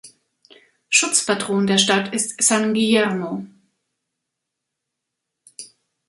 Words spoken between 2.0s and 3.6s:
ist "San Guillermo".